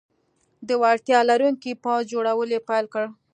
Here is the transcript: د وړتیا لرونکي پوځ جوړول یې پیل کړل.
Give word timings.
د 0.67 0.69
وړتیا 0.81 1.19
لرونکي 1.31 1.71
پوځ 1.83 2.01
جوړول 2.13 2.49
یې 2.55 2.61
پیل 2.69 2.85
کړل. 2.93 3.11